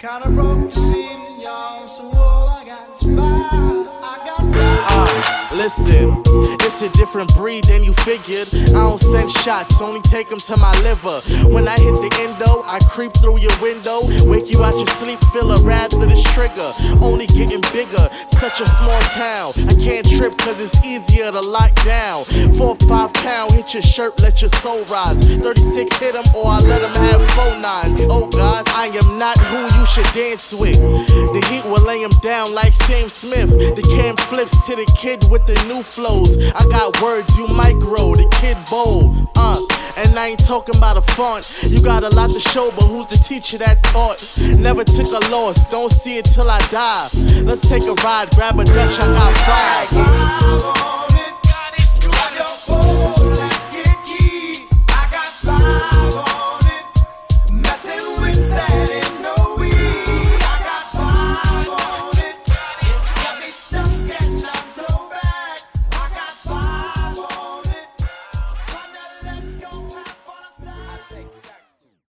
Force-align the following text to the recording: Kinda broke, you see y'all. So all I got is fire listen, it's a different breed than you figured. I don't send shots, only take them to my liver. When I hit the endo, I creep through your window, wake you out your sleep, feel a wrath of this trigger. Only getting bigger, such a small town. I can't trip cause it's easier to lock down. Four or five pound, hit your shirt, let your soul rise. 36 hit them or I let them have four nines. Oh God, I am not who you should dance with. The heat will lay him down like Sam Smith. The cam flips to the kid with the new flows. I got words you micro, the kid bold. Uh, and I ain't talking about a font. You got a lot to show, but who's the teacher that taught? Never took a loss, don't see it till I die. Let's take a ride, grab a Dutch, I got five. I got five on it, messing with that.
Kinda 0.00 0.30
broke, 0.30 0.64
you 0.64 0.70
see 0.70 1.42
y'all. 1.42 1.86
So 1.86 2.04
all 2.16 2.48
I 2.48 2.64
got 2.64 2.88
is 3.00 3.16
fire 3.16 3.27
listen, 5.68 6.22
it's 6.64 6.80
a 6.80 6.88
different 6.96 7.28
breed 7.34 7.62
than 7.64 7.84
you 7.84 7.92
figured. 8.08 8.48
I 8.72 8.88
don't 8.88 8.96
send 8.96 9.30
shots, 9.30 9.82
only 9.82 10.00
take 10.08 10.28
them 10.30 10.40
to 10.48 10.56
my 10.56 10.72
liver. 10.80 11.20
When 11.52 11.68
I 11.68 11.76
hit 11.76 11.92
the 11.92 12.08
endo, 12.24 12.64
I 12.64 12.80
creep 12.88 13.12
through 13.20 13.40
your 13.40 13.52
window, 13.60 14.00
wake 14.24 14.48
you 14.50 14.64
out 14.64 14.72
your 14.80 14.86
sleep, 14.86 15.20
feel 15.28 15.52
a 15.52 15.60
wrath 15.60 15.92
of 15.92 16.08
this 16.08 16.24
trigger. 16.32 16.72
Only 17.04 17.26
getting 17.26 17.60
bigger, 17.76 18.00
such 18.32 18.64
a 18.64 18.66
small 18.66 19.00
town. 19.12 19.52
I 19.68 19.76
can't 19.76 20.08
trip 20.08 20.38
cause 20.38 20.56
it's 20.64 20.72
easier 20.88 21.30
to 21.30 21.40
lock 21.40 21.74
down. 21.84 22.24
Four 22.56 22.72
or 22.72 22.80
five 22.88 23.12
pound, 23.12 23.52
hit 23.52 23.74
your 23.74 23.84
shirt, 23.84 24.18
let 24.24 24.40
your 24.40 24.48
soul 24.48 24.84
rise. 24.88 25.20
36 25.20 25.92
hit 26.00 26.14
them 26.16 26.24
or 26.32 26.48
I 26.48 26.64
let 26.64 26.80
them 26.80 26.96
have 26.96 27.20
four 27.36 27.52
nines. 27.60 28.08
Oh 28.08 28.24
God, 28.32 28.64
I 28.72 28.88
am 28.88 29.18
not 29.20 29.36
who 29.52 29.60
you 29.60 29.77
should 29.88 30.06
dance 30.12 30.52
with. 30.52 30.76
The 30.76 31.42
heat 31.50 31.64
will 31.64 31.84
lay 31.84 32.02
him 32.02 32.12
down 32.22 32.54
like 32.54 32.72
Sam 32.72 33.08
Smith. 33.08 33.50
The 33.50 33.82
cam 33.96 34.16
flips 34.16 34.66
to 34.66 34.76
the 34.76 34.86
kid 35.00 35.24
with 35.30 35.46
the 35.46 35.56
new 35.66 35.82
flows. 35.82 36.36
I 36.52 36.64
got 36.68 37.00
words 37.00 37.36
you 37.36 37.46
micro, 37.48 38.14
the 38.14 38.28
kid 38.40 38.56
bold. 38.70 39.28
Uh, 39.36 39.60
and 39.96 40.18
I 40.18 40.28
ain't 40.28 40.44
talking 40.44 40.76
about 40.76 40.96
a 40.96 41.02
font. 41.02 41.48
You 41.64 41.80
got 41.82 42.04
a 42.04 42.10
lot 42.10 42.30
to 42.30 42.40
show, 42.40 42.70
but 42.70 42.84
who's 42.84 43.06
the 43.08 43.16
teacher 43.16 43.58
that 43.58 43.82
taught? 43.84 44.22
Never 44.58 44.84
took 44.84 45.08
a 45.08 45.30
loss, 45.30 45.66
don't 45.70 45.90
see 45.90 46.18
it 46.18 46.26
till 46.26 46.50
I 46.50 46.58
die. 46.70 47.08
Let's 47.42 47.68
take 47.68 47.84
a 47.84 47.94
ride, 48.04 48.30
grab 48.30 48.58
a 48.58 48.64
Dutch, 48.64 48.98
I 49.00 49.06
got 49.12 49.36
five. 49.48 49.88
I 54.90 55.08
got 55.10 55.32
five 55.42 56.14
on 56.28 56.66
it, 56.66 56.84
messing 57.52 58.20
with 58.20 58.50
that. 58.50 59.27